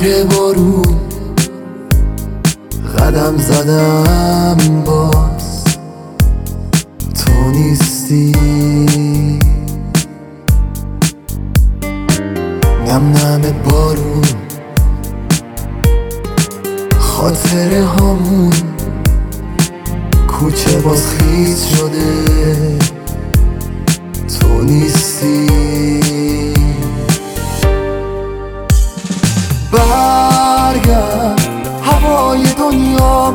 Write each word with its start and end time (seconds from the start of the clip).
زیر 0.00 0.24
بارون. 0.24 0.96
قدم 2.98 3.36
زدم 3.38 4.82
باز. 4.84 5.64
تو 7.14 7.50
نیستی. 7.50 8.32
نم 12.86 13.12
نم 13.12 13.42
بارون. 13.70 14.22
خاطره 16.98 17.86
همون 17.86 18.52
کوچه 20.28 20.78
باز 20.80 21.06
خیز 21.06 21.64
شده. 21.64 22.97
برگرد. 29.72 31.40
هوای 31.82 32.42
دنیا 32.58 33.34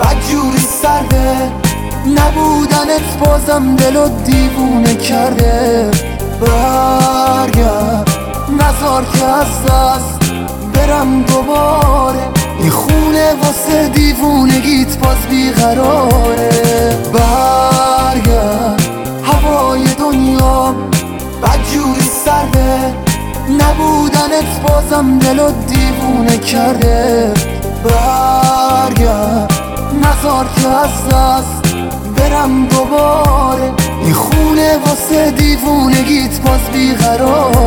بدجوری 0.00 0.58
سرده. 0.82 1.52
نبودنت 2.06 3.18
بازم 3.24 3.76
دل 3.76 3.96
و 3.96 4.08
دیوونه 4.08 4.94
کرده. 4.94 5.90
برگرد. 6.40 8.10
نزار 8.48 9.04
که 9.04 9.24
از 9.24 9.64
دست 9.64 10.20
برم 10.74 11.22
دوباره. 11.22 12.28
این 12.58 12.70
خونه 12.70 13.34
واسه 13.34 13.88
دیوونگیت 13.88 14.98
باز 14.98 15.16
بیقراره. 15.30 16.50
برگرد. 17.12 17.45
نبودنت 23.50 24.60
بازم 24.68 25.18
دل 25.18 25.38
و 25.38 25.50
دیوونه 25.50 26.38
کرده. 26.38 27.34
برگرد. 27.84 29.52
نزار 30.02 30.46
که 30.56 30.68
از 30.68 31.08
دست 31.08 31.74
برم 32.16 32.66
دوباره. 32.66 33.72
این 34.02 34.14
خونه 34.14 34.78
واسه 34.78 35.30
دیوونگیت 35.30 36.40
باز 36.40 36.60
بیقراره 36.72 37.65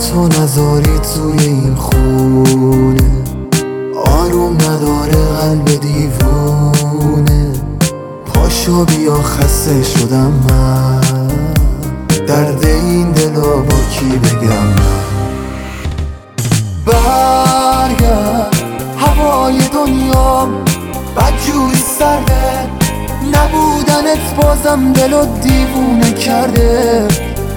تو 0.00 0.28
نذاری 0.28 0.98
توی 0.98 1.46
این 1.46 1.74
خونه. 1.74 3.10
آروم 4.04 4.54
نداره 4.54 5.24
قلب 5.40 5.80
دیوونه. 5.80 7.52
پاشو 8.26 8.84
بیا 8.84 9.22
خسته 9.22 9.82
شدم 9.82 10.32
من. 10.48 11.28
درد 12.26 12.64
این 12.64 13.12
دلا 13.12 13.56
با 13.56 13.76
کی 13.90 14.18
بگم 14.18 14.74
برگرد 16.86 18.56
هوای 18.98 19.58
دنیا 19.74 20.48
بدجوری 21.16 21.82
سرده. 21.98 22.68
نبودنت 23.26 24.34
بازم 24.36 24.92
دل 24.92 25.12
و 25.12 25.26
دیوونه 25.42 26.12
کرده. 26.12 27.08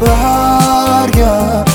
برگرد 0.02 1.73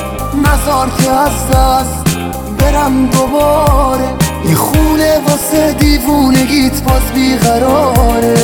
نزار 0.68 0.90
که 0.90 1.10
از 1.10 1.48
دست 1.50 2.18
برم 2.58 3.06
دوباره. 3.06 4.08
این 4.44 4.54
خونه 4.54 5.18
واسه 5.28 5.72
دیوونگیت 5.72 6.82
باز 6.82 7.02
بیقراره. 7.14 8.34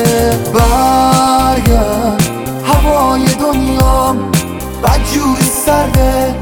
برگرد 0.55 2.23
هوای 2.65 3.25
دنیا 3.41 4.17
بدجوری 4.85 5.45
سرده. 5.67 6.35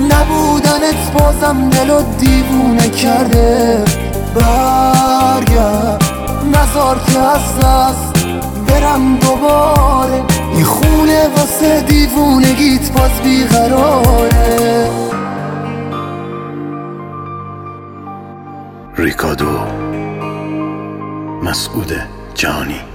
نبودنت 0.00 1.12
بازم 1.18 1.70
دل 1.70 1.90
و 1.90 2.02
دیوونه 2.18 2.88
کرده. 2.88 3.84
برگرد 4.34 6.04
نزار 6.52 7.00
که 7.06 7.18
از 7.18 7.58
دست 7.62 8.26
برم 8.66 9.16
دوباره. 9.16 10.22
این 10.54 10.64
خونه 10.64 11.28
واسه 11.36 11.80
دیوونگیت 11.80 12.92
باز 12.92 13.10
بیقراره. 13.24 15.13
ریکادو. 18.98 19.58
مسعود 21.42 21.92
جانی. 22.34 22.93